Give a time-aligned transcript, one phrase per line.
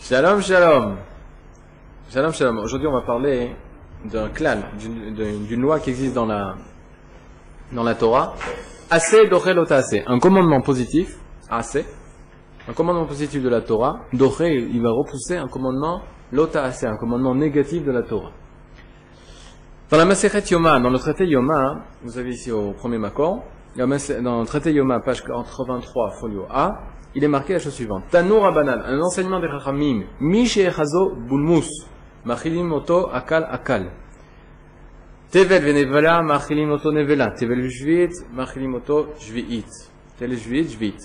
[0.00, 0.96] Shalom, shalom.
[2.08, 2.58] Shalom, shalom.
[2.58, 3.50] Aujourd'hui, on va parler
[4.04, 6.54] d'un clan, d'une loi qui existe dans la,
[7.72, 8.34] dans la Torah.
[8.90, 9.28] Assez
[9.70, 10.04] assez.
[10.06, 11.18] Un commandement positif,
[11.50, 11.84] assez.
[12.68, 14.00] Un commandement positif de la Torah.
[14.12, 18.30] Doré, il va repousser un commandement lota assez, un commandement négatif de la Torah.
[19.90, 20.04] Dans la
[20.50, 23.42] Yoma, dans le traité Yoma, vous avez ici au premier Makor,
[23.76, 26.78] dans le traité Yoma, page 83, folio A,
[27.14, 28.04] il est marqué la chose suivante.
[28.10, 31.68] Tanour Abanan, un enseignement des Chachamim, Mish Echazo Bulmus,
[32.24, 33.90] Machilim Oto Akal Akal.
[35.30, 37.30] Tevel Venevela, Machilim Oto Nevela.
[37.30, 39.66] Tevel Jvit, Machilim Oto Jviit.
[40.18, 40.96] Tevel Jvit, Jvit.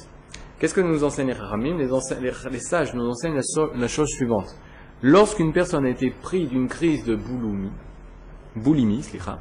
[0.60, 3.40] Qu'est-ce que nous enseignent les Chachamim les, sages nous enseignent
[3.76, 4.56] la, chose suivante.
[5.02, 7.18] Lorsqu'une personne a été prise d'une crise de
[9.02, 9.40] slicha,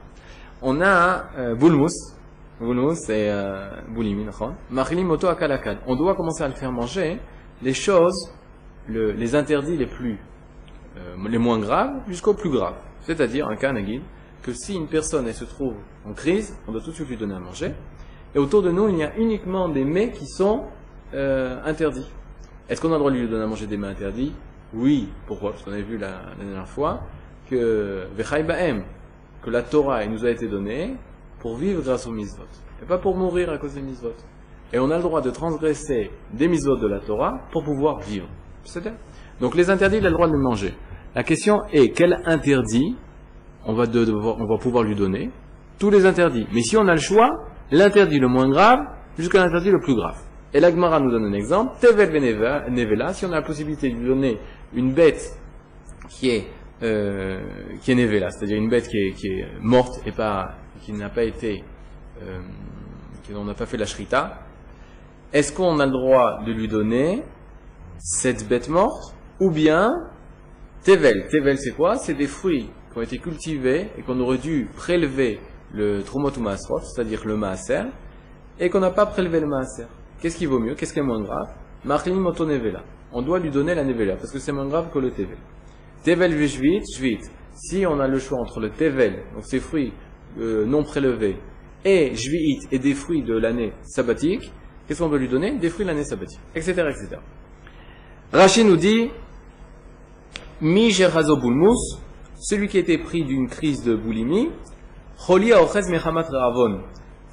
[0.60, 2.14] on a euh, bulmus
[2.62, 3.70] euh.
[5.86, 7.18] On doit commencer à le faire manger
[7.62, 8.32] les choses,
[8.88, 10.18] le- les interdits les plus
[10.98, 12.76] euh, les moins graves jusqu'aux plus graves.
[13.00, 14.02] C'est-à-dire un cas nagil,
[14.42, 15.74] que si une personne elle se trouve
[16.06, 17.72] en crise, on doit tout de suite lui donner à manger.
[18.34, 20.64] Et autour de nous, il y a uniquement des mets qui sont
[21.14, 22.10] euh, interdits.
[22.68, 24.34] Est-ce qu'on a le droit de lui donner à manger des mets interdits?
[24.74, 25.08] Oui.
[25.26, 25.50] Pourquoi?
[25.52, 27.00] Parce qu'on avait vu la, dernière fois
[27.50, 28.06] que
[29.42, 30.96] que la Torah elle nous a été donnée
[31.42, 32.44] pour vivre grâce aux mitzvot.
[32.82, 34.14] Et pas pour mourir à cause des mitzvot.
[34.72, 38.28] Et on a le droit de transgresser des mitzvot de la Torah pour pouvoir vivre.
[38.64, 38.94] C'est-à-dire
[39.40, 40.72] donc les interdits, il a le droit de les manger.
[41.14, 42.96] La question est quel interdit
[43.66, 45.30] on va, de- devoir- on va pouvoir lui donner
[45.78, 46.46] Tous les interdits?
[46.54, 47.28] Mais si on a le choix,
[47.72, 48.78] l'interdit le moins grave
[49.18, 50.16] jusqu'à l'interdit le plus grave.
[50.54, 51.72] Et l'Agmara nous donne un exemple.
[51.80, 54.38] Tevel nevela, si on a la possibilité de lui donner
[54.74, 55.36] une bête
[56.08, 56.46] qui est
[56.82, 57.40] euh,
[57.80, 61.08] qui est nevela, c'est-à-dire une bête qui est, qui est morte et pas qui n'a
[61.08, 61.64] pas été
[62.22, 62.40] euh,
[63.22, 64.40] qui n'en a pas fait la shrita,
[65.32, 67.22] est-ce qu'on a le droit de lui donner
[67.98, 69.94] cette bête morte ou bien
[70.84, 71.28] Tevel?
[71.30, 71.96] Tevel, c'est quoi?
[71.96, 75.40] C'est des fruits qui ont été cultivés et qu'on aurait dû prélever
[75.72, 76.02] le
[76.40, 77.84] maasrot, c'est-à-dire le maaser,
[78.58, 79.86] et qu'on n'a pas prélevé le maaser.
[80.20, 80.74] Qu'est-ce qui vaut mieux?
[80.74, 81.48] Qu'est-ce qui est moins grave?
[81.84, 82.82] Marlin moto nevela.
[83.12, 85.38] On doit lui donner la nevela parce que c'est moins grave que le tevel.
[86.04, 87.20] Tevel vishvit, shvit.
[87.54, 89.92] Si on a le choix entre le tevel, donc ces fruits
[90.38, 91.36] euh, non prélevés,
[91.84, 94.52] et jviit et des fruits de l'année sabbatique,
[94.86, 95.58] qu'est-ce qu'on doit lui donner?
[95.58, 97.16] Des fruits de l'année sabbatique, etc., etc.
[98.32, 99.10] Rachid nous dit
[100.60, 101.98] Mi Bulmus,
[102.38, 104.50] celui qui été pris d'une crise de boulimie.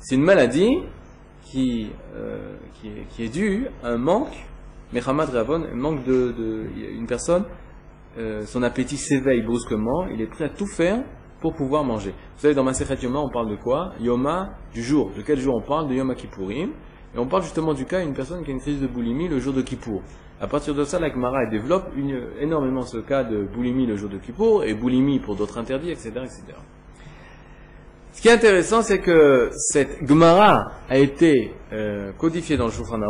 [0.01, 0.77] C'est une maladie
[1.43, 4.45] qui, euh, qui, est, qui est due à un manque,
[4.93, 7.45] Mechamat Ravon, un manque de, de une personne,
[8.17, 11.03] euh, son appétit s'éveille brusquement, il est prêt à tout faire
[11.41, 12.11] pour pouvoir manger.
[12.35, 13.93] Vous savez, dans Masechet Yoma, on parle de quoi?
[13.99, 15.11] Yoma, du jour.
[15.15, 15.87] De quel jour on parle?
[15.87, 16.69] De Yom Kippourim.
[17.15, 19.39] Et on parle justement du cas d'une personne qui a une crise de boulimie le
[19.39, 20.01] jour de Kippour.
[20.41, 21.91] À partir de ça, la Gemara développe
[22.39, 26.11] énormément ce cas de boulimie le jour de Kippour et boulimie pour d'autres interdits, etc.,
[26.15, 26.43] etc.
[28.13, 33.01] Ce qui est intéressant, c'est que cette Gemara a été euh, codifiée dans le Shulchan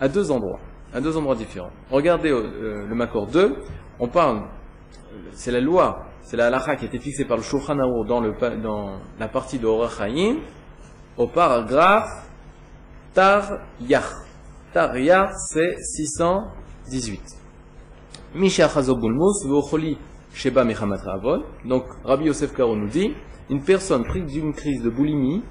[0.00, 0.60] à deux endroits,
[0.94, 1.70] à deux endroits différents.
[1.90, 3.56] Regardez euh, le Makor 2,
[3.98, 4.42] on parle,
[5.32, 9.00] c'est la loi, c'est la halakha qui a été fixée par le Shulchan dans, dans
[9.18, 10.36] la partie de Orach Chaim,
[11.16, 12.28] au paragraphe
[13.14, 14.04] Tar Yach.
[14.72, 17.22] Tar Yach, c'est 618.
[18.34, 19.96] Misha Chazobulmus, Vocholi
[20.34, 21.42] Sheba Mechamat Ravon.
[21.64, 23.14] Donc, Rabbi Yosef Karo nous dit,
[23.48, 25.42] une personne prise d'une crise de boulimie,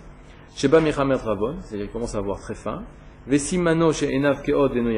[0.56, 2.84] Sheba Mechamat Ravon, c'est-à-dire qu'il commence à avoir très faim,
[3.26, 4.92] Vesimano She Enav Keod Eno.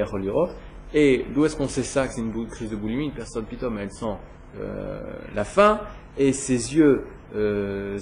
[0.94, 3.06] Et d'où est-ce qu'on sait ça que c'est une crise de boulimie?
[3.06, 4.18] Une personne, pitom, elle sent
[5.36, 5.80] la faim,
[6.18, 7.04] et ses yeux,
[7.36, 7.98] euh,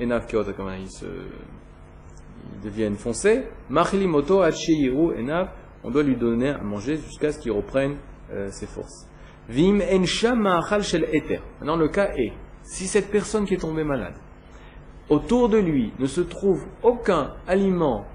[0.00, 0.26] Enav
[0.56, 3.44] comment ils se, ils deviennent foncés.
[3.68, 5.48] Machilimoto Hachiyiru Enav,
[5.82, 7.96] on doit lui donner à manger jusqu'à ce qu'il reprenne
[8.32, 9.06] euh, ses forces.
[9.48, 9.80] Vim
[10.82, 11.40] Shel Eter.
[11.60, 12.32] Maintenant, le cas est,
[12.62, 14.14] si cette personne qui est tombée malade,
[15.10, 18.06] autour de lui ne se trouve aucun aliment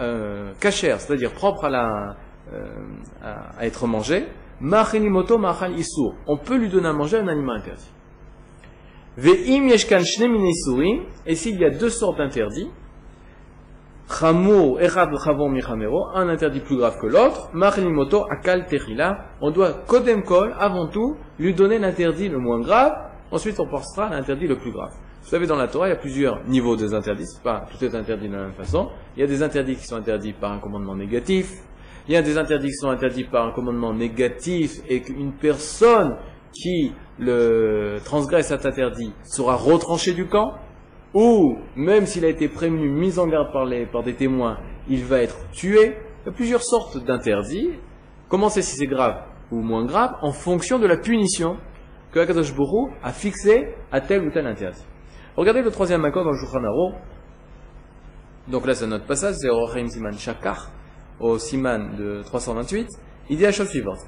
[0.00, 2.16] euh, cachère, c'est-à-dire propre à,
[2.52, 2.68] euh,
[3.60, 4.26] être mangé.
[4.62, 7.90] On peut lui donner à manger un aliment interdit.
[11.26, 12.70] Et s'il y a deux sortes d'interdits,
[14.22, 17.50] un interdit plus grave que l'autre,
[19.40, 22.92] on doit Kodem Kol, avant tout, lui donner l'interdit le moins grave,
[23.30, 24.92] ensuite on passera à l'interdit le plus grave.
[25.22, 27.94] Vous savez, dans la Torah, il y a plusieurs niveaux des interdits, pas tout est
[27.94, 28.88] interdit de la même façon.
[29.16, 31.62] Il y a des interdits qui sont interdits par un commandement négatif,
[32.10, 36.16] il y a des interdits qui sont interdits par un commandement négatif et qu'une personne
[36.52, 40.54] qui le transgresse cet interdit sera retranchée du camp,
[41.14, 44.58] ou même s'il a été prévenu, mis en garde par, les, par des témoins,
[44.88, 45.98] il va être tué.
[46.22, 47.70] Il y a plusieurs sortes d'interdits
[48.28, 49.22] Comment si c'est grave
[49.52, 51.58] ou moins grave En fonction de la punition
[52.10, 54.84] que Akadosh Bourou a fixée à tel ou tel interdit.
[55.36, 56.92] Regardez le troisième accord dans le
[58.50, 60.70] Donc là, c'est notre passage, c'est Rochaim Siman Shakar,
[61.20, 62.88] au Siman de 328.
[63.28, 63.98] Il dit la chose suivante.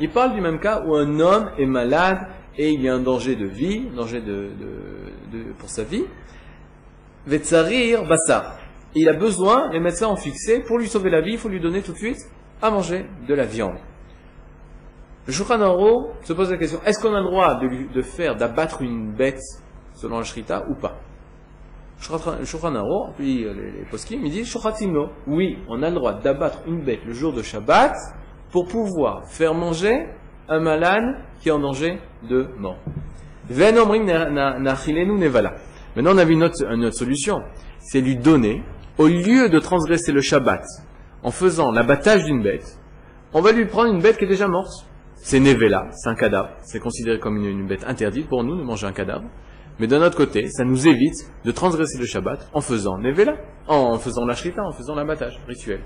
[0.00, 2.26] Il parle du même cas où un homme est malade
[2.56, 4.50] et il y a un danger de vie, danger de,
[5.58, 6.04] pour sa vie.
[7.26, 8.58] Vetsarir Bassar.
[8.94, 11.60] Il a besoin, les médecins ont fixé, pour lui sauver la vie, il faut lui
[11.60, 12.18] donner tout de suite
[12.60, 13.76] à manger de la viande.
[15.26, 15.58] Le Shulchan
[16.24, 19.40] se pose la question, est-ce qu'on a le droit de, faire, d'abattre une bête
[19.94, 20.98] selon la Shrita ou pas?
[20.98, 21.09] Le
[22.00, 24.50] Shulchan puis euh, les, poskim, il dit,
[25.26, 27.92] oui, on a le droit d'abattre une bête le jour de Shabbat
[28.50, 30.06] pour pouvoir faire manger
[30.48, 31.04] un malade
[31.40, 31.98] qui est en danger
[32.28, 32.78] de mort.
[35.96, 37.42] Maintenant, on a vu une autre solution,
[37.78, 38.62] c'est lui donner,
[38.98, 40.64] au lieu de transgresser le Shabbat
[41.22, 42.78] en faisant l'abattage d'une bête,
[43.32, 44.86] on va lui prendre une bête qui est déjà morte.
[45.22, 48.86] C'est Nevela, c'est un cadavre, c'est considéré comme une, bête interdite pour nous de manger
[48.86, 49.24] un cadavre.
[49.80, 53.36] Mais d'un autre côté, ça nous évite de transgresser le Shabbat en faisant Nevela,
[53.66, 55.80] en faisant la Shrita, en faisant l'abattage rituel.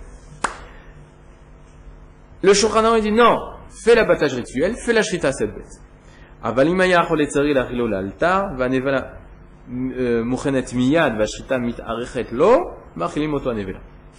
[2.43, 3.39] Le Shulchan dit non,
[3.85, 5.81] fais l'abattage rituel, fais la Shrita à cette bête.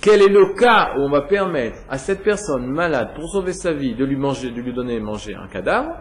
[0.01, 3.73] Quel est le cas où on va permettre à cette personne malade, pour sauver sa
[3.73, 5.97] vie, de lui manger, de lui donner manger un cadavre?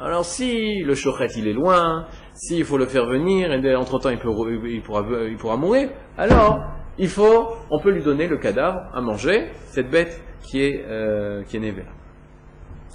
[0.00, 4.10] Alors si le chochet il est loin, s'il faut le faire venir, et entre temps
[4.10, 6.60] il, pourra, mourir, alors
[6.98, 11.42] il faut, on peut lui donner le cadavre à manger, cette bête qui est, euh,
[11.52, 11.74] est née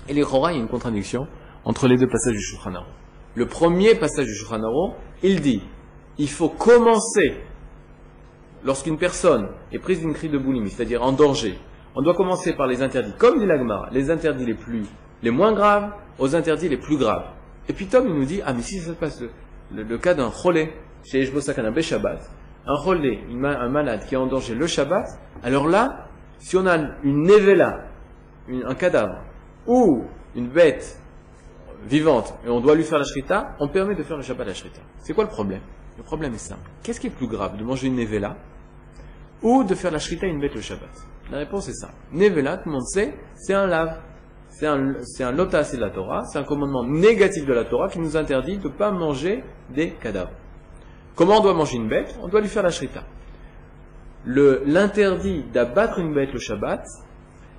[0.08, 1.28] Et les Chora, il y a une contradiction
[1.66, 2.86] entre les deux passages du Shulchan
[3.36, 4.62] Le premier passage du Shulchan
[5.24, 5.62] il dit,
[6.18, 7.36] il faut commencer
[8.64, 11.60] lorsqu'une personne est prise d'une crise de boulimie, c'est-à-dire en danger,
[11.96, 14.86] on doit commencer par les interdits, comme dit l'Agmara, les interdits les plus,
[15.22, 17.26] les moins graves aux interdits les plus graves.
[17.68, 19.24] Et puis Tom, il nous dit, ah, mais si ça se passe
[19.74, 20.74] le, cas d'un cholé,
[21.04, 22.30] chez Eshbosakana Shabbat,
[22.66, 25.06] un cholé, un malade qui est en danger le Shabbat,
[25.44, 26.08] alors là,
[26.40, 27.86] si on a une nevela,
[28.50, 29.22] un cadavre,
[29.66, 30.04] ou
[30.36, 31.00] une bête
[31.88, 34.54] vivante, et on doit lui faire la shrita, on permet de faire le Shabbat la
[34.54, 34.82] shrita.
[35.00, 35.62] C'est quoi le problème?
[35.98, 36.70] Le problème est simple.
[36.82, 38.36] Qu'est-ce qui est plus grave De manger une nevela
[39.42, 40.90] ou de faire la shrita une bête le Shabbat?
[41.32, 41.92] La réponse est ça.
[42.12, 44.00] Nevela, tout le monde sait, c'est un lave.
[44.54, 48.16] C'est un, c'est de la Torah, c'est un commandement négatif de la Torah qui nous
[48.16, 50.32] interdit de ne pas manger des cadavres.
[51.16, 52.16] Comment on doit manger une bête?
[52.22, 53.04] On doit lui faire la shrita.
[54.26, 56.86] l'interdit d'abattre une bête le Shabbat,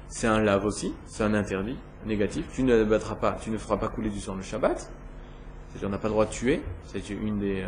[0.06, 1.76] c'est un lave aussi, c'est un interdit
[2.06, 2.46] négatif.
[2.55, 4.79] Tu ne battras pas, tu ne feras pas couler du sang le Shabbat.
[4.79, 6.62] C'est-à-dire, on n'a pas le droit de tuer.
[6.85, 7.64] C'est une des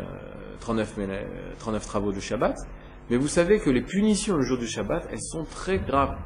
[0.61, 1.23] 39, euh,
[1.59, 2.55] 39 euh, travaux du Shabbat.
[3.09, 6.17] Mais vous savez que les punitions le jour du Shabbat, elles sont très graves.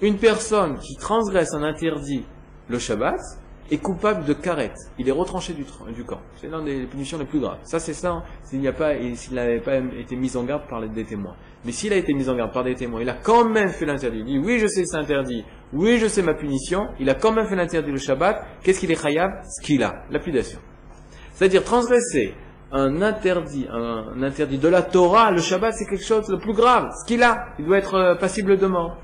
[0.00, 2.24] Une personne qui transgresse un interdit
[2.68, 3.18] le Shabbat
[3.70, 4.76] est coupable de carette.
[4.96, 5.64] Il est retranché du,
[6.04, 6.20] camp.
[6.40, 7.58] C'est l'une des punitions les plus graves.
[7.64, 10.80] Ça, c'est ça, s'il n'y a pas, s'il n'avait pas été mis en garde par
[10.86, 11.34] des témoins.
[11.64, 13.86] Mais s'il a été mis en garde par des témoins, il a quand même fait
[13.86, 14.20] l'interdit.
[14.20, 15.44] Il dit, oui, je sais c'est interdit.
[15.72, 16.86] Oui, je sais ma punition.
[17.00, 18.44] Il a quand même fait l'interdit le Shabbat.
[18.62, 19.42] Qu'est-ce qu'il est chayav?
[19.44, 20.04] Ce qu'il a.
[20.10, 20.60] Lapidation.
[21.34, 22.34] C'est-à-dire transgresser
[22.70, 26.90] un interdit, un, interdit de la Torah, le Shabbat, c'est quelque chose de plus grave.
[27.00, 28.98] Ce qu'il a, il doit être euh, passible de mort.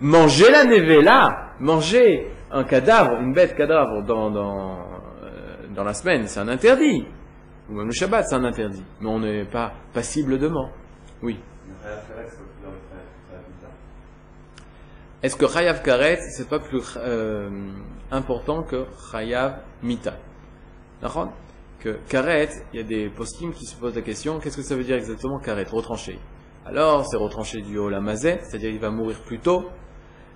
[0.00, 4.78] Manger la nevela, manger un cadavre, une bête cadavre dans, dans,
[5.22, 7.06] euh, dans la semaine, c'est un interdit.
[7.70, 8.84] Ou même le Shabbat, c'est un interdit.
[9.00, 10.70] Mais on n'est pas passible de mort.
[11.22, 11.38] Oui.
[15.22, 17.48] Est-ce que Chayav Karet, c'est pas plus euh,
[18.10, 20.14] important que Chayav Mita?
[21.00, 21.32] D'accord?
[21.80, 24.74] Que karet, il y a des postings qui se posent la question, qu'est-ce que ça
[24.74, 26.18] veut dire exactement karet, retranché
[26.64, 29.68] Alors, c'est retranché du olamazé, c'est-à-dire il va mourir plus tôt.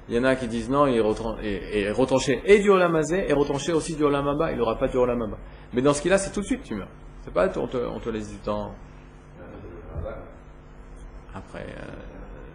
[0.09, 3.73] Il y en a qui disent non, il est, retranché et du olamazé, et retranché
[3.73, 5.37] aussi du olamaba, il n'aura pas du olamaba.
[5.73, 6.89] Mais dans ce cas-là, c'est tout de suite tu meurs.
[7.23, 8.75] C'est pas, on te, on te laisse du temps.
[11.35, 11.93] Après, euh,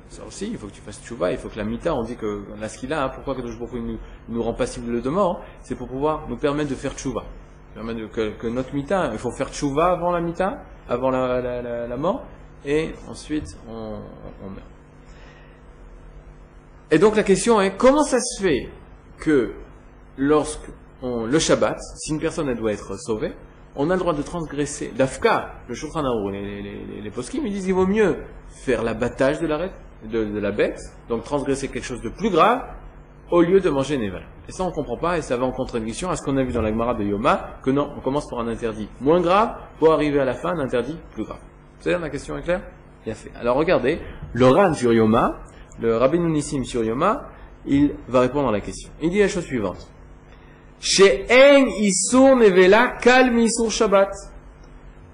[0.10, 2.16] ça aussi, il faut que tu fasses tchouva, il faut que la mita, on dit
[2.16, 6.28] que la skila, hein, pourquoi que nous, nous rend passible de mort, c'est pour pouvoir
[6.28, 7.24] nous permettre de faire tchouva
[7.74, 12.24] que, notre mita, il faut faire tchouva avant la mita, avant la, mort,
[12.66, 14.00] et ensuite on,
[14.50, 14.73] meurt.
[16.92, 18.70] Et donc la question est, comment ça se fait
[19.20, 19.54] que
[20.18, 20.70] lorsque
[21.02, 23.34] le Shabbat, si une personne doit être sauvée,
[23.76, 27.66] on a le droit de transgresser, d'Afka, le Shulchan les, les, les, poskim, ils disent
[27.66, 28.18] qu'il vaut mieux
[28.50, 29.70] faire l'abattage de la,
[30.06, 32.62] de, de la bête, donc transgresser quelque chose de plus grave,
[33.32, 34.24] au lieu de manger Neval.
[34.48, 36.54] Et ça, on comprend pas, et ça va en contradiction à ce qu'on a vu
[36.54, 39.92] dans la Gemara de Yoma, que non, on commence par un interdit moins grave, pour
[39.92, 41.40] arriver à la fin, un interdit plus grave.
[41.80, 42.62] Savez, la question est claire?
[43.04, 43.32] Bien fait.
[43.36, 44.00] Alors regardez,
[44.34, 45.40] le Ran sur Yoma,
[45.80, 47.30] le Rabbi Nissim sur Yoma,
[47.66, 48.90] il va répondre à la question.
[49.02, 49.90] Il dit la chose suivante.
[50.80, 54.12] Chez En Isur Nevela, calme Isur Shabbat.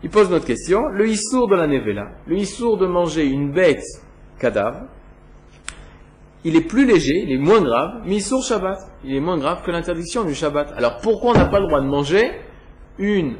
[0.01, 0.87] Il pose notre question.
[0.87, 3.83] Le Isur de la Nevela, le Isur de manger une bête
[4.39, 4.87] cadavre,
[6.43, 8.79] il est plus léger, il est moins grave, mais Isur Shabbat.
[9.03, 10.73] Il est moins grave que l'interdiction du Shabbat.
[10.75, 12.31] Alors pourquoi on n'a pas le droit de manger
[12.97, 13.35] une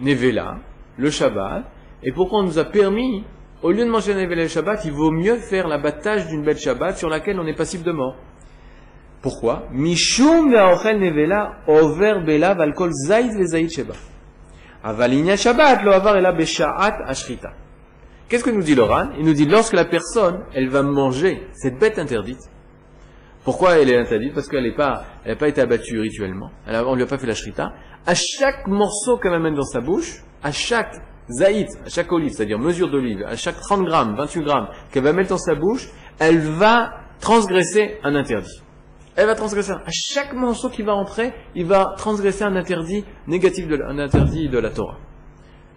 [0.00, 0.58] Nevela,
[0.96, 1.64] le Shabbat,
[2.02, 3.24] et pourquoi on nous a permis,
[3.62, 6.58] au lieu de manger la Nevela le Shabbat, il vaut mieux faire l'abattage d'une bête
[6.58, 8.16] Shabbat sur laquelle on est passible de mort
[9.22, 13.34] pourquoi Mishum nevela over belav alcool zaïd
[15.36, 16.98] shabbat lo avar ela beshaat.
[18.28, 21.78] Qu'est-ce que nous dit l'Oran Il nous dit lorsque la personne, elle va manger cette
[21.78, 22.50] bête interdite.
[23.42, 24.34] Pourquoi elle est interdite?
[24.34, 25.04] Parce qu'elle n'a pas,
[25.38, 26.50] pas été abattue rituellement.
[26.66, 27.72] On lui a pas fait la shrita.
[28.06, 30.94] À chaque morceau qu'elle mettre dans sa bouche, à chaque
[31.30, 35.12] zaïd, à chaque olive, c'est-à-dire mesure d'olive, à chaque 30 grammes, 28 grammes qu'elle va
[35.12, 38.62] mettre dans sa bouche, elle va transgresser un interdit
[39.18, 39.72] elle va transgresser.
[39.72, 44.48] À chaque morceau qui va entrer, il va transgresser un interdit négatif, de, un interdit
[44.48, 44.96] de la Torah.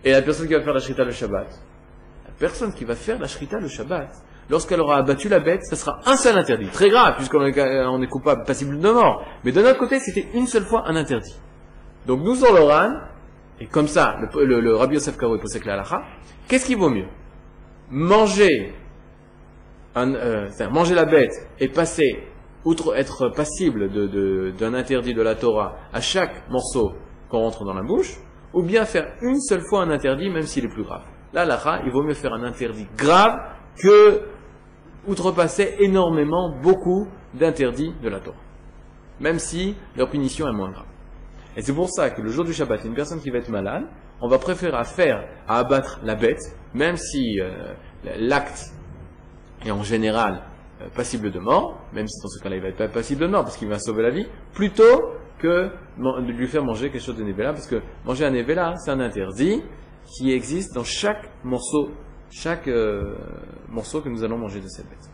[0.03, 3.17] Et la personne qui va faire la shrita le Shabbat, la personne qui va faire
[3.17, 4.09] la shrita le Shabbat,
[4.47, 6.67] lorsqu'elle aura abattu la bête, ce sera un seul interdit.
[6.67, 9.25] Très grave, puisqu'on est, coupable, passible de mort.
[9.43, 11.35] Mais de notre côté, c'était une seule fois un interdit.
[12.05, 12.93] Donc nous, sur l'Oran,
[13.61, 16.01] et comme ça, le, le, Rabbi Yosef Karo est la halakha,
[16.47, 17.05] qu'est-ce qui vaut mieux?
[17.91, 18.73] Manger,
[19.95, 22.23] euh, manger la bête et passer
[22.65, 23.91] outre être passible
[24.55, 26.93] d'un interdit de la Torah à chaque morceau
[27.29, 28.15] qu'on rentre dans la bouche,
[28.53, 31.03] ou bien faire une seule fois un interdit, même s'il est plus grave.
[31.31, 33.37] Là, là, il vaut mieux faire un interdit grave
[33.77, 34.23] que
[35.07, 38.37] outrepasser énormément beaucoup d'interdits de la Torah.
[39.19, 40.90] Même si leur punition est moins grave.
[41.57, 43.83] Et c'est pour ça que le jour du Shabbat, une personne qui va être malade,
[44.21, 47.73] on va préférer à faire, à abattre la bête, même si euh,
[48.17, 48.71] l'acte
[49.65, 50.43] est en général
[50.81, 53.27] euh, passible de mort, même si dans ce cas-là il va être pas passible de
[53.27, 57.17] mort parce qu'il va sauver la vie, plutôt que de lui faire manger quelque chose
[57.17, 59.61] de Nevela, parce que manger un Nevela, c'est un interdit
[60.05, 61.89] qui existe dans chaque morceau,
[62.29, 63.15] chaque euh,
[63.67, 65.09] morceau que nous allons manger de cette bête.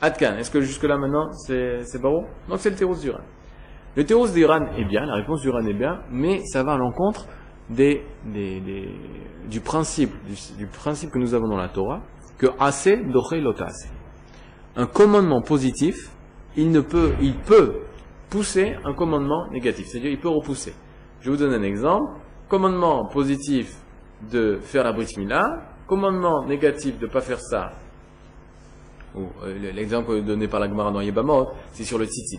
[0.00, 2.20] Adkan, est-ce que jusque-là maintenant c'est, c'est Donc
[2.58, 3.20] c'est le théros d'Uran.
[3.96, 7.26] Le théros d'Uran est bien, la réponse d'Uran est bien, mais ça va à l'encontre
[7.70, 8.00] du,
[9.64, 10.12] principe,
[10.56, 12.00] du, principe que nous avons dans la Torah,
[12.38, 13.90] que assez doché lotase
[14.78, 16.10] un commandement positif,
[16.56, 17.12] il, ne peut,
[18.30, 20.72] pousser un commandement négatif, c'est-à-dire il peut repousser.
[21.20, 22.20] Je vous donne un exemple.
[22.48, 23.74] Commandement positif
[24.30, 25.12] de faire la brit
[25.86, 27.72] commandement négatif de ne pas faire ça.
[29.16, 32.38] Euh, l'exemple donné par la Gemara dans Yebamot, c'est sur le titit.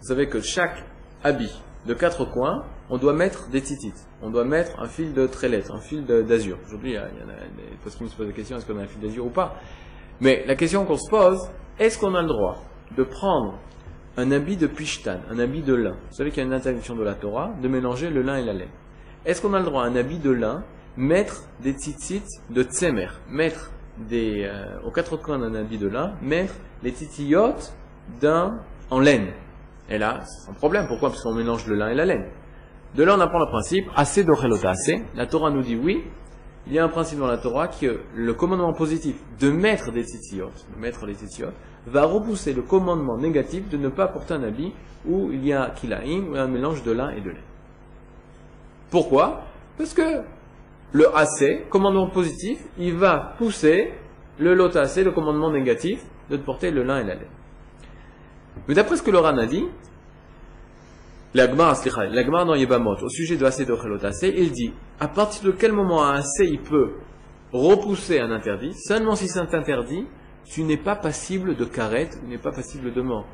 [0.00, 0.84] Vous savez que chaque
[1.24, 1.52] habit
[1.86, 4.06] de quatre coins, on doit mettre des titites.
[4.22, 6.56] On doit mettre un fil de trélette, un fil d'azur.
[6.66, 8.86] Aujourd'hui, il y en a des qui me posent la question, est-ce qu'on a un
[8.86, 9.56] fil d'azur ou pas?
[10.20, 12.62] Mais la question qu'on se pose, est-ce qu'on a le droit
[12.96, 13.58] de prendre
[14.16, 15.96] un habit de pishtan, un habit de lin?
[16.10, 18.44] Vous savez qu'il y a une interdiction de la Torah de mélanger le lin et
[18.44, 18.70] la laine.
[19.24, 20.64] Est-ce qu'on a le droit, un habit de lin,
[20.96, 23.72] mettre des tzitzit de tsemer, mettre
[24.08, 27.54] des, euh, aux quatre coins d'un habit de lin, mettre les titillot
[28.20, 29.32] d'un en laine?
[29.88, 30.86] Et là, c'est un problème.
[30.86, 31.10] Pourquoi?
[31.10, 32.26] Parce qu'on mélange le lin et la laine.
[32.94, 35.02] De là, on apprend le principe, assez d'ochelota assez.
[35.14, 36.04] La Torah nous dit oui,
[36.66, 40.04] il y a un principe dans la Torah que le commandement positif de mettre des
[40.04, 41.48] titillot, de mettre les titillot,
[41.86, 44.74] va repousser le commandement négatif de ne pas porter un habit
[45.06, 47.44] où il y a kilaïm, ou un mélange de lin et de lait.
[48.90, 49.42] Pourquoi?
[49.78, 50.22] Parce que
[50.92, 53.92] le assez, commandement positif, il va pousser
[54.38, 57.28] le lot assez, le commandement négatif, de porter le lin et la lait.
[58.66, 59.64] Mais d'après ce que le a dit,
[61.34, 61.76] l'Agmar
[62.46, 63.76] dans Yebamot, au sujet de assez de
[64.36, 66.22] il dit, à partir de quel moment un
[66.64, 66.94] peut
[67.52, 70.06] repousser un interdit, seulement si c'est interdit
[70.48, 73.26] tu n'es pas passible de carette, tu n'es pas passible de mort.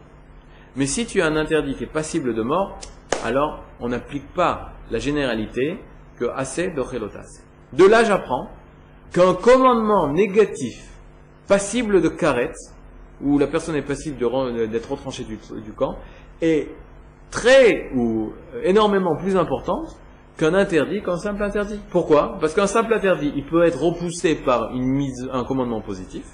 [0.76, 2.78] Mais si tu as un interdit qui est passible de mort,
[3.24, 5.78] alors on n'applique pas la généralité
[6.18, 7.42] que assez de relotas.
[7.72, 8.50] De là, j'apprends
[9.12, 10.88] qu'un commandement négatif,
[11.46, 12.56] passible de carette,
[13.22, 14.16] où la personne est passible
[14.70, 15.96] d'être retranchée du, du camp,
[16.40, 16.68] est
[17.30, 19.96] très ou énormément plus importante
[20.36, 21.78] qu'un interdit qu'un simple interdit.
[21.90, 22.38] Pourquoi?
[22.40, 26.24] Parce qu'un simple interdit, il peut être repoussé par une mise, un commandement positif,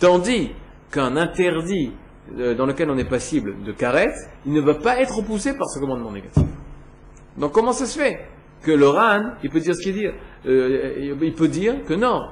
[0.00, 0.50] Tandis
[0.90, 1.92] qu'un interdit
[2.38, 5.68] euh, dans lequel on est passible de caresse, il ne va pas être repoussé par
[5.68, 6.44] ce commandement négatif.
[7.38, 8.20] Donc comment ça se fait?
[8.62, 10.06] Que le RAN, il peut dire ce qu'il dit
[10.46, 12.22] euh, Il peut dire que non,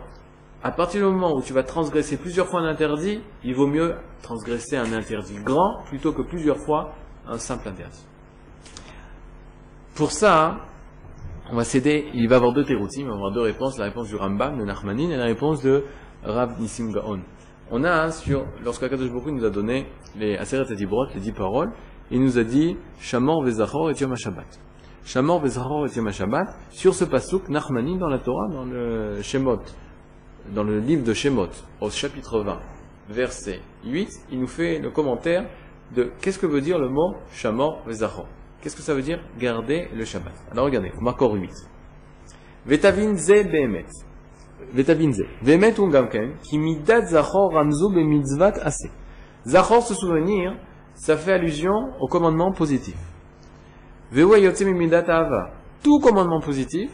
[0.63, 3.95] à partir du moment où tu vas transgresser plusieurs fois un interdit, il vaut mieux
[4.23, 6.95] transgresser un interdit grand plutôt que plusieurs fois
[7.27, 8.07] un simple interdit.
[9.95, 10.59] Pour ça,
[11.51, 13.79] on va céder, il va y avoir deux théroutim, il va y avoir deux réponses,
[13.79, 15.85] la réponse du Rambam, de Nachmanin, et la réponse de
[16.23, 17.21] Rav Nissim Gaon
[17.75, 21.73] on a sur, lorsque Akadosh Baruch nous a donné les Aseret Adibrot, les dix paroles,
[22.11, 24.45] il nous a dit Shamor Vezachor et Yom HaShabbat.
[25.05, 29.63] Shamor Vezachor et Yom HaShabbat, sur ce pasuk, Nachmani dans la Torah, dans le Shemot,
[30.51, 31.49] dans le livre de Shemot,
[31.81, 32.59] au chapitre 20,
[33.09, 35.47] verset 8, il nous fait le commentaire
[35.95, 38.27] de qu'est-ce que veut dire le mot Shamor Vezachor.
[38.61, 41.51] Qu'est-ce que ça veut dire garder le Shabbat Alors regardez, Makor 8.
[42.65, 43.89] Vetavin ze behemet.
[44.73, 45.25] Vetavin ze.
[45.43, 48.89] Behemet ou gamken, ki midat zachor ramzu be mitzvat ase.
[49.45, 50.55] Zachor, se souvenir,
[50.95, 52.95] ça fait allusion au commandement positif.
[54.13, 55.51] Vewa ava.
[55.83, 56.91] Tout commandement positif,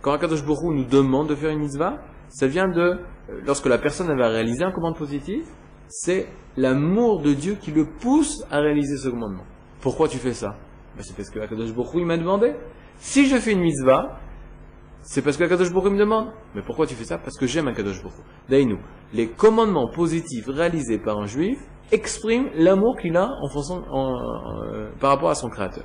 [0.00, 2.98] quand Akadosh Baruch nous demande de faire une mitzvah, ça vient de,
[3.46, 5.44] lorsque la personne va réaliser un commandement positif,
[5.88, 6.26] c'est
[6.56, 9.44] l'amour de Dieu qui le pousse à réaliser ce commandement.
[9.80, 10.56] Pourquoi tu fais ça?
[10.96, 12.54] Ben, C'est parce que Akadosh Baruch m'a demandé.
[12.96, 14.18] Si je fais une mitzvah,
[15.02, 16.28] c'est parce que Akadosh Baruch me demande.
[16.54, 17.18] Mais pourquoi tu fais ça?
[17.18, 18.16] Parce que j'aime Akadosh Baruch.
[18.48, 18.78] D'ailleurs,
[19.12, 21.58] les commandements positifs réalisés par un juif
[21.92, 24.14] expriment l'amour qu'il a en,
[24.72, 25.84] euh, par rapport à son créateur.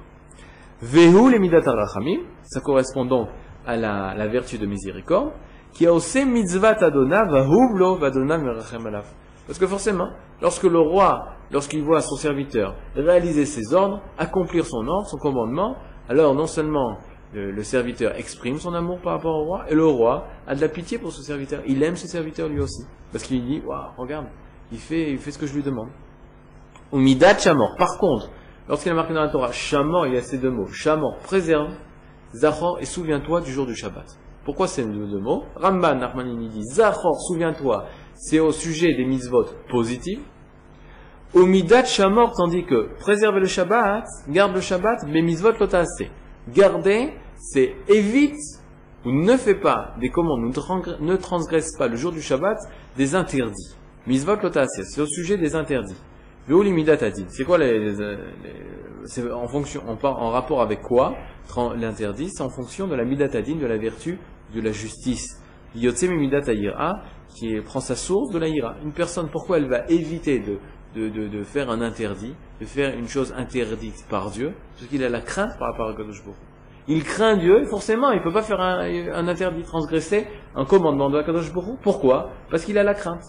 [0.82, 3.28] Vehu les midat ça correspond donc
[3.68, 5.34] à la vertu de miséricorde,
[5.74, 9.14] qui a aussi mitzvah adona vahublo vadona merachem alaf.
[9.48, 10.10] Parce que forcément,
[10.42, 15.76] lorsque le roi, lorsqu'il voit son serviteur réaliser ses ordres, accomplir son ordre, son commandement,
[16.08, 16.98] alors non seulement
[17.34, 20.70] le, serviteur exprime son amour par rapport au roi, et le roi a de la
[20.70, 21.62] pitié pour ce serviteur.
[21.68, 22.84] Il aime ce serviteur lui aussi.
[23.12, 24.28] Parce qu'il dit, waouh, regarde,
[24.72, 25.90] il fait, il fait ce que je lui demande.
[26.92, 27.76] Shamor.
[27.78, 28.30] Par contre,
[28.68, 30.68] lorsqu'il a marqué dans la Torah, Shamor, il y a ces deux mots.
[30.68, 31.72] Shamor, préserve,
[32.34, 34.06] Zachor, et souviens-toi du jour du Shabbat.
[34.50, 40.22] Pourquoi ces deux mots Ramban Nachmanini dit, Zachor, souviens-toi, c'est au sujet des mitzvot positifs.
[41.36, 46.10] Umidat Shamor, tandis que préserver le Shabbat, garde le Shabbat, mais mitzvot assez
[46.52, 48.40] Garder, c'est évite
[49.06, 50.52] ou ne fais pas des commandes,
[51.00, 52.58] ne transgresse pas le jour du Shabbat
[52.98, 53.76] des interdits.
[54.08, 55.96] Mitzvot c'est au sujet des interdits.
[57.28, 57.94] C'est quoi les,
[59.06, 61.16] c'est en fonction, en, en rapport avec quoi
[61.78, 64.18] l'interdit C'est en fonction de la midatadin, de la vertu,
[64.54, 65.42] de la justice.
[67.36, 68.76] Qui prend sa source de la ira.
[68.84, 70.58] Une personne, pourquoi elle va éviter de,
[70.96, 75.10] de, de, faire un interdit, de faire une chose interdite par Dieu, parce qu'il a
[75.10, 76.24] la crainte par rapport à Kadosh
[76.88, 81.22] Il craint Dieu, forcément, il ne peut pas faire un, interdit, transgresser un commandement de
[81.22, 81.52] Kadosh
[81.84, 82.32] Pourquoi?
[82.50, 83.24] Parce qu'il a la crainte.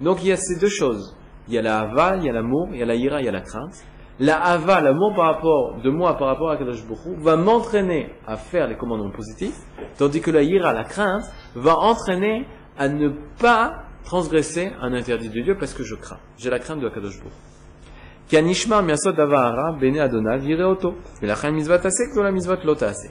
[0.00, 1.16] Donc il y a ces deux choses.
[1.48, 3.26] Il y a la hava, il y a l'amour, il y a la ira, il
[3.26, 3.84] y a la crainte.
[4.22, 6.84] La hava, l'amour par rapport de moi par rapport à Kadosh
[7.18, 9.58] va m'entraîner à faire les commandements positifs,
[9.98, 11.24] tandis que la ira, la crainte,
[11.56, 12.46] va entraîner
[12.78, 13.08] à ne
[13.40, 16.20] pas transgresser un interdit de Dieu parce que je crains.
[16.38, 17.32] J'ai la crainte de Akadosh Baruch.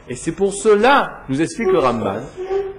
[0.10, 2.22] Et c'est pour cela, nous explique le Ramban,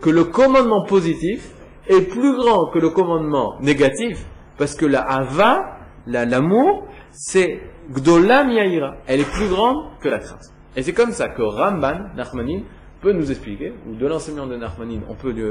[0.00, 1.50] que le commandement positif
[1.86, 4.24] est plus grand que le commandement négatif,
[4.56, 8.96] parce que la hava, l'amour, c'est gdolam yaira.
[9.06, 10.52] Elle est plus grande que la crainte.
[10.76, 12.62] Et c'est comme ça que Ramban, Nachmanin,
[13.00, 15.42] peut nous expliquer, ou de l'enseignement de Nachmanin, on peut du,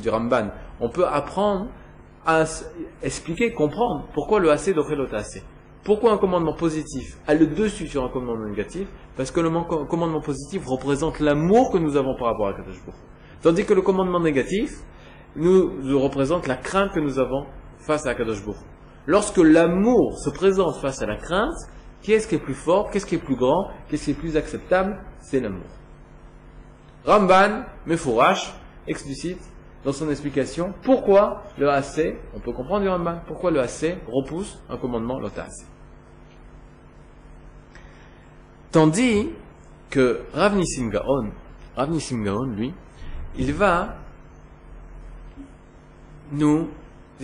[0.00, 1.68] du Ramban, on peut apprendre
[2.24, 2.44] à
[3.02, 5.42] expliquer, comprendre pourquoi le assez le assez.
[5.84, 8.86] Pourquoi un commandement positif a le dessus sur un commandement négatif?
[9.16, 9.50] Parce que le
[9.86, 12.80] commandement positif représente l'amour que nous avons par rapport à Kadosh
[13.42, 14.70] Tandis que le commandement négatif
[15.34, 17.46] nous, représente la crainte que nous avons
[17.78, 18.42] face à Kadosh
[19.06, 21.56] Lorsque l'amour se présente face à la crainte,
[22.02, 24.98] qu'est-ce qui est plus fort, qu'est-ce qui est plus grand, qu'est-ce qui est plus acceptable?
[25.20, 25.66] C'est l'amour.
[27.04, 28.54] Ramban, Mefourash,
[28.86, 29.40] explicite
[29.84, 34.58] dans son explication pourquoi le AC, on peut comprendre du Ramban, pourquoi le AC repousse
[34.68, 35.64] un commandement l'otas.
[38.70, 39.30] Tandis
[39.90, 41.30] que Rav Nissim Gaon,
[41.76, 41.90] Rav
[42.56, 42.72] lui,
[43.36, 43.96] il va
[46.30, 46.68] nous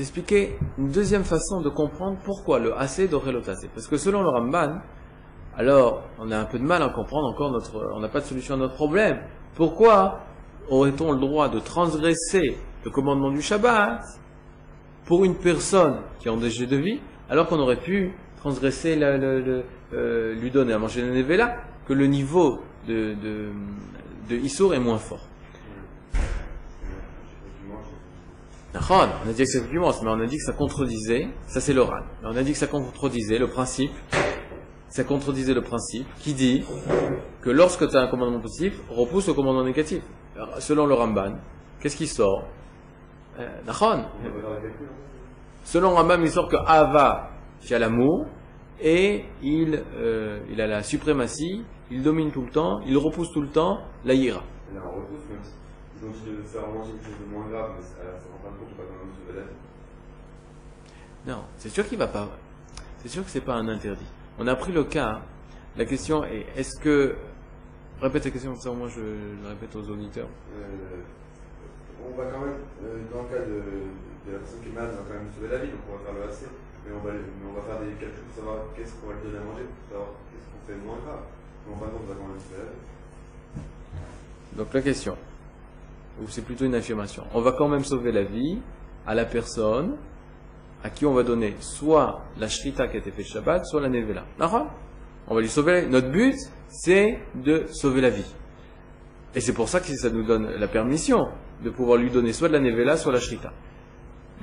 [0.01, 3.69] expliquer une deuxième façon de comprendre pourquoi le AC devrait l'otasser.
[3.75, 4.81] Parce que selon le Ramban,
[5.57, 8.25] alors on a un peu de mal à comprendre encore notre, on n'a pas de
[8.27, 9.19] solution à notre problème.
[9.55, 10.21] Pourquoi
[10.71, 14.03] aurait-on le droit de transgresser le commandement du Shabbat
[15.05, 19.65] pour une personne qui est en déchet de vie, alors qu'on aurait pu transgresser, le,
[19.95, 21.57] euh, lui donner à manger le Nevela,
[21.87, 25.27] que le niveau de, de, est moins fort?
[29.25, 32.05] On a dit que c'est mais on a dit que ça contredisait, ça c'est l'oral,
[32.23, 33.91] on a dit que ça contredisait le principe,
[34.89, 36.65] ça contredisait le principe qui dit
[37.43, 40.03] que lorsque tu as un commandement positif, repousse le commandement négatif.
[40.61, 41.37] Selon le Ramban,
[41.81, 42.45] qu'est-ce qui sort?
[43.39, 43.49] Euh,
[45.65, 47.31] Selon Rambam, il sort que Ava,
[47.63, 48.27] il a l'amour,
[48.81, 53.43] et il, euh, il a la suprématie, il domine tout le temps, il repousse tout
[53.43, 54.43] le temps la ira.
[55.99, 58.71] Dit de faire manger quelque chose de moins grave, mais ça ne rend pas compte
[58.77, 59.43] pas dans le
[61.27, 62.29] Non, c'est sûr qu'il va pas.
[63.03, 64.07] C'est sûr que c'est pas un interdit.
[64.39, 65.23] On a pris le cas.
[65.77, 67.17] La question est est-ce que.
[68.01, 69.01] Répète la question, ça moins je,
[69.43, 70.29] la répète aux auditeurs.
[70.55, 71.03] Euh,
[71.99, 74.95] on va quand même, euh, dans le cas de, de la personne qui est malade,
[74.95, 76.47] on va quand même sauver la vie, donc on va faire le AC.
[76.87, 79.23] Mais on va, mais on va faire des calculs pour savoir qu'est-ce qu'on va lui
[79.27, 81.27] donner à manger, pour savoir qu'est-ce qu'on fait de moins grave.
[81.67, 82.87] Mais en fin de compte, on va quand même sauver la vie.
[84.55, 85.17] Donc la question,
[86.23, 88.59] ou c'est plutôt une affirmation, on va quand même sauver la vie
[89.07, 89.97] à la personne
[90.83, 93.89] à qui on va donner soit la shrita qui a été faite Shabbat, soit la
[93.89, 94.25] nevela.
[95.29, 95.87] On va lui sauver.
[95.87, 96.37] Notre but,
[96.69, 98.35] c'est de sauver la vie.
[99.35, 101.29] Et c'est pour ça que ça nous donne la permission
[101.63, 103.53] de pouvoir lui donner soit de la nevela, soit la shrita.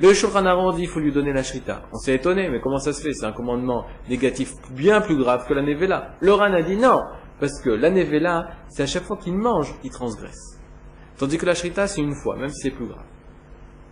[0.01, 1.83] Le Shulchan Aruch dit il faut lui donner la shrita.
[1.93, 3.13] On s'est étonné, mais comment ça se fait?
[3.13, 6.15] C'est un commandement négatif bien plus grave que la nevela.
[6.19, 6.99] Le Ran a dit non,
[7.39, 10.59] parce que la nevela, c'est à chaque fois qu'il mange, il transgresse.
[11.17, 13.05] Tandis que la shrita, c'est une fois, même si c'est plus grave.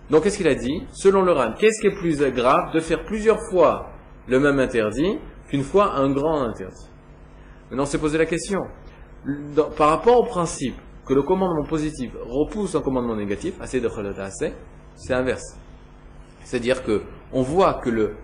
[0.09, 0.85] Donc qu'est-ce qu'il a dit?
[0.91, 3.89] Selon le qu'est-ce qui est plus grave de faire plusieurs fois
[4.27, 6.89] le même interdit qu'une fois un grand interdit?
[7.69, 8.59] Maintenant, on s'est posé la question.
[9.77, 13.87] Par rapport au principe que le commandement positif repousse un commandement négatif, assez de
[14.19, 14.53] assez,
[14.95, 15.57] c'est inverse.
[16.43, 18.15] C'est-à-dire que on voit que le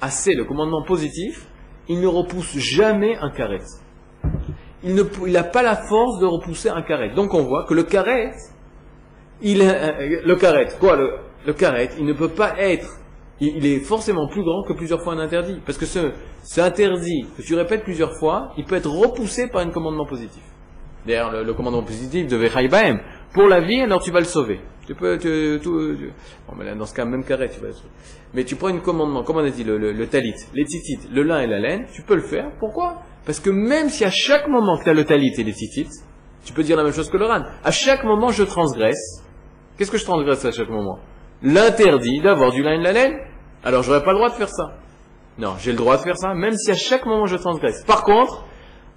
[0.00, 1.46] assez, le commandement positif,
[1.88, 3.60] il ne repousse jamais un carré.
[4.84, 4.94] Il
[5.32, 7.10] n'a pas la force de repousser un carré.
[7.14, 8.30] Donc on voit que le carré,
[9.42, 11.10] il le carré, quoi, le,
[11.46, 11.54] le
[11.98, 12.88] il ne peut pas être,
[13.40, 15.60] il, est forcément plus grand que plusieurs fois un interdit.
[15.64, 16.12] Parce que ce,
[16.42, 20.42] ce interdit que tu répètes plusieurs fois, il peut être repoussé par un commandement positif.
[21.06, 22.98] D'ailleurs, le, commandement positif de Vechaïbaem,
[23.32, 24.60] pour la vie, alors tu vas le sauver.
[24.86, 27.90] Tu peux, tu- bon, mais là, dans ce cas, même carré, tu vas le sauver.
[28.34, 31.08] Mais tu prends un commandement, comme on a dit, le, le, le talit, les titites,
[31.12, 32.50] le lin et la laine, tu peux le faire.
[32.58, 33.02] Pourquoi?
[33.26, 35.92] Parce que même si à chaque moment que tu as le talit et les titites,
[36.44, 37.42] tu peux dire la même chose que le ran.
[37.64, 39.22] À chaque moment, je transgresse.
[39.76, 41.00] Qu'est-ce que je transgresse à chaque moment?
[41.42, 43.18] L'interdit d'avoir du lin et de la laine.
[43.64, 44.76] Alors, j'aurais pas le droit de faire ça.
[45.38, 47.84] Non, j'ai le droit de faire ça, même si à chaque moment je transgresse.
[47.84, 48.46] Par contre,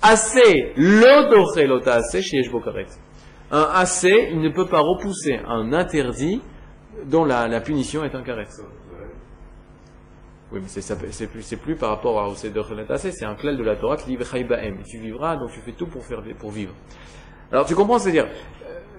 [0.01, 2.85] assez, l'odochelota assez chez Yeshbokaret.
[3.51, 6.41] Un assez, il ne peut pas repousser un interdit
[7.05, 8.61] dont la, la punition est un caresse.
[10.51, 13.97] Oui, mais c'est, plus, plus par rapport à assez, c'est un clal de la Torah
[13.97, 14.17] qui dit
[14.85, 16.73] tu vivras, donc tu fais tout pour vivre.
[17.51, 18.27] Alors tu comprends, c'est-à-dire,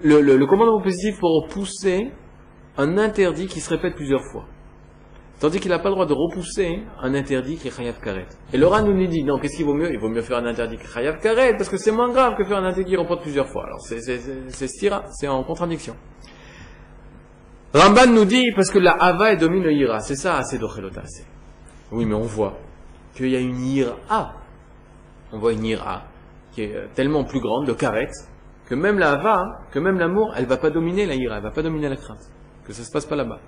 [0.03, 2.11] le, commandement positif pour repousser
[2.77, 4.45] un interdit qui se répète plusieurs fois.
[5.41, 8.27] Tandis qu'il n'a pas le droit de repousser un interdit qui est Chayav Karet.
[8.53, 9.91] Et Ran nous dit, non, qu'est-ce qu'il vaut mieux?
[9.91, 12.43] Il vaut mieux faire un interdit qui est Karet, parce que c'est moins grave que
[12.43, 13.65] faire un interdit qui reporte plusieurs fois.
[13.65, 15.95] Alors c'est, stira, c'est en contradiction.
[17.73, 20.59] Ramban nous dit, parce que la Hava domine le Ira, c'est ça, assez.
[21.91, 22.57] Oui, mais on voit
[23.13, 24.33] qu'il y a une Ira.
[25.31, 26.03] On voit une Ira
[26.51, 28.11] qui est euh, tellement plus grande, de Karet,
[28.65, 31.51] que même la Hava, que même l'amour, elle va pas dominer la Ira, elle va
[31.51, 32.29] pas dominer la crainte.
[32.65, 33.39] Que ça se passe pas là-bas.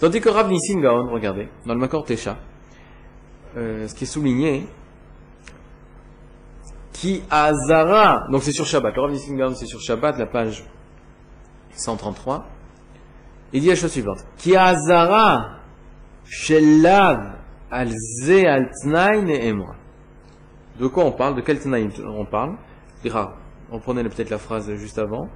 [0.00, 2.36] Tandis que Rav Nissim Gaon, regardez, dans le Makor Tesha,
[3.56, 4.66] euh, ce qui est souligné,
[6.92, 10.64] qui Azara, donc c'est sur Shabbat, le Rav Nissim c'est sur Shabbat, la page
[11.72, 12.46] 133,
[13.52, 15.58] il dit la chose suivante, qui Azara,
[16.24, 17.38] Shelav,
[17.70, 17.90] al
[18.82, 19.74] Tnaï Ne'emra.
[20.78, 21.36] De quoi on parle?
[21.36, 22.56] De quel Tnaï on parle?
[23.70, 25.28] On prenait peut-être la phrase juste avant.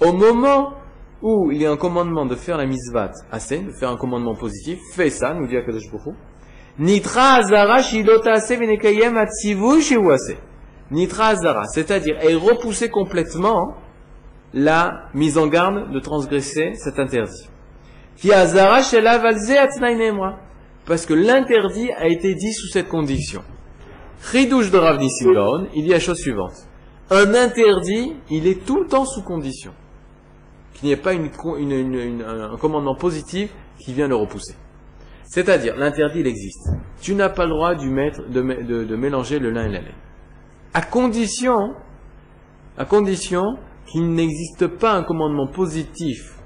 [0.00, 0.74] Au moment
[1.22, 4.34] où il y a un commandement de faire la mitzvat assez, de faire un commandement
[4.34, 6.14] positif, fais ça, nous dit Akadosh Baruch.
[6.78, 8.02] Nitra azara aseh.
[10.90, 13.76] Nitra azara, c'est-à-dire, est repousser complètement
[14.54, 17.48] la mise en garde de transgresser cet interdit.
[20.86, 23.42] Parce que l'interdit a été dit sous cette condition.
[24.30, 24.78] Chidouche de
[25.74, 26.52] il dit la chose suivante.
[27.10, 29.72] Un interdit, il est tout le temps sous condition.
[30.74, 31.30] Qu'il n'y ait pas une,
[32.22, 34.54] un commandement positif qui vient le repousser.
[35.24, 36.68] C'est-à-dire, l'interdit, il existe.
[37.00, 39.94] Tu n'as pas le droit du mé- de- de mélanger le lin et la laine.
[40.74, 41.74] À condition,
[42.78, 46.38] à condition qu'il n'existe pas un commandement positif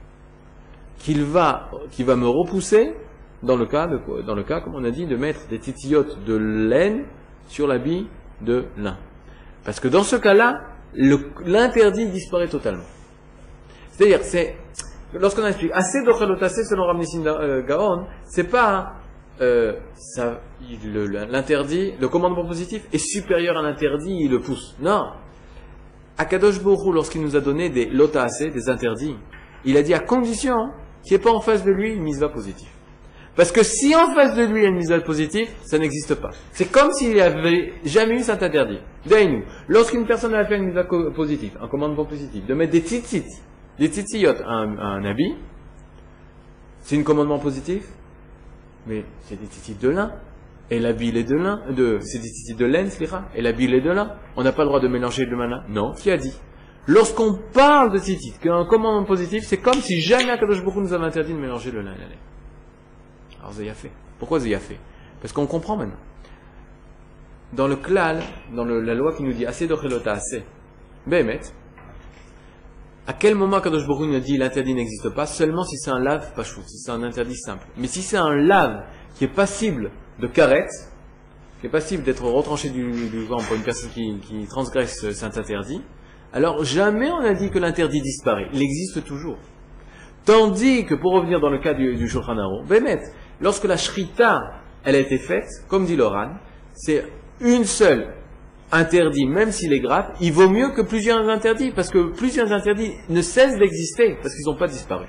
[0.99, 1.71] qui va
[2.17, 2.95] me repousser
[3.43, 7.05] dans le cas, de, comme on a dit, de mettre des titillotes de laine
[7.49, 8.09] sur l'habit
[8.41, 8.97] de lin.
[9.65, 10.63] Parce que dans ce cas-là,
[10.95, 12.85] l'interdit disparaît totalement.
[13.91, 14.57] C'est-à-dire, c'est,
[15.15, 17.23] lorsqu'on explique assez d'ochelotacé selon Ramnissin
[17.67, 18.95] Gaon, c'est pas,
[19.41, 19.75] euh,
[21.31, 24.77] l'interdit, le commandement positif est supérieur à l'interdit, il le pousse.
[24.81, 25.11] Non.
[26.19, 29.17] Akadosh Borou, lorsqu'il nous a donné des lotacé, des interdits,
[29.65, 30.57] il a dit à condition
[31.03, 32.69] qu'il n'y ait pas en face de lui une mise positive.
[33.37, 36.15] Parce que si en face de lui il y a une mise positive, ça n'existe
[36.15, 36.31] pas.
[36.53, 38.79] C'est comme s'il n'y avait jamais eu cet interdit.
[39.05, 43.29] D'ailleurs, lorsqu'une personne a fait une mise positive, un commandement positif, de mettre des titites
[43.79, 45.35] Les titiyot, un, un habit,
[46.81, 47.85] c'est un commandement positif,
[48.87, 50.13] mais c'est des titis de lin.
[50.71, 52.19] Et l'habit il est de lin, de, c'est
[52.57, 52.91] de laine,
[53.35, 54.17] et l'habit il est de lin.
[54.37, 55.65] On n'a pas le droit de mélanger le mana.
[55.69, 56.35] Non, qui a dit?
[56.89, 61.05] Lorsqu'on parle de titis, qu'un commandement positif, c'est comme si jamais Akadosh Baruch nous avait
[61.05, 62.19] interdit de mélanger le lin et la laine.
[63.41, 63.91] Alors Zéya fait.
[64.19, 64.79] Pourquoi Zéya fait?
[65.21, 65.99] Parce qu'on comprend maintenant.
[67.53, 68.21] Dans le klal,
[68.55, 70.45] dans le- la loi qui nous dit assez de chelota assez,
[71.07, 71.41] Behemet,
[73.07, 76.35] à quel moment Kadosh Baruch nous dit l'interdit n'existe pas Seulement si c'est un lave
[76.35, 77.67] pas chou, si c'est un interdit simple.
[77.77, 80.71] Mais si c'est un lave qui est passible de carette,
[81.61, 85.83] qui est passible d'être retranché du, du vent pour une personne qui, transgresse cet interdit,
[86.33, 88.49] alors jamais on a dit que l'interdit disparaît.
[88.53, 89.39] Il existe toujours.
[90.25, 92.35] Tandis que pour revenir dans le cas du, du Shulchan
[92.69, 93.01] Bémet,
[93.41, 94.43] lorsque la shrita,
[94.85, 96.35] elle a été faite, comme dit Loran,
[96.75, 97.05] c'est
[97.41, 98.15] une seule
[98.73, 102.93] interdit, même s'il est grave, il vaut mieux que plusieurs interdits, parce que plusieurs interdits
[103.09, 105.07] ne cessent d'exister, parce qu'ils n'ont pas disparu.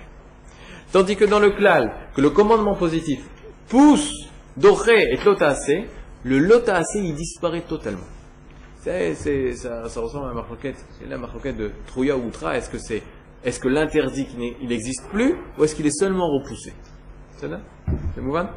[0.91, 3.19] Tandis que dans le klal, que le commandement positif
[3.67, 4.26] pousse
[4.57, 5.71] doré et lotaase,
[6.23, 8.03] le lotaase, il disparaît totalement.
[8.81, 12.69] C'est, c'est, ça, ça ressemble à la marloquette, c'est la de Trouya ou Outra, est-ce
[12.69, 13.01] que c'est,
[13.43, 14.27] est-ce que l'interdit,
[14.61, 16.73] il n'existe plus, ou est-ce qu'il est seulement repoussé?
[17.37, 17.59] C'est là?
[18.15, 18.47] C'est Mouvan?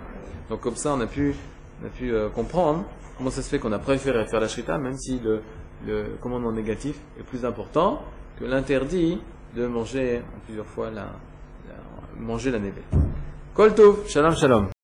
[0.49, 1.35] Donc comme ça, on a pu,
[1.83, 2.85] on a pu euh, comprendre
[3.17, 5.43] comment ça se fait qu'on a préféré faire la shrita, même si le,
[5.87, 8.03] le commandement négatif est plus important
[8.39, 9.21] que l'interdit
[9.55, 11.03] de manger plusieurs fois la,
[11.69, 12.81] la- manger la nébé.
[13.55, 14.71] Kol tov, shalom shalom.